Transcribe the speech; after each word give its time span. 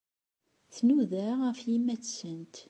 Tnuda 0.75 1.25
ɣef 1.41 1.59
yemmat-sent. 1.71 2.55